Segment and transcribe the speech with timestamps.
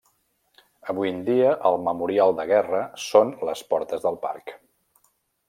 [0.93, 4.57] Avui en dia el memorial de guerra són les portes del parc.